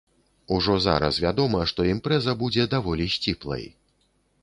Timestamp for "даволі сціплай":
2.75-3.73